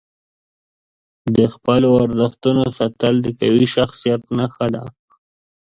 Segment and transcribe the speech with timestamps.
[1.35, 4.83] د خپلو ارزښتونو ساتل د قوي شخصیت نښه ده.